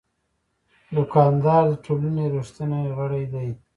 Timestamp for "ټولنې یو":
1.85-2.33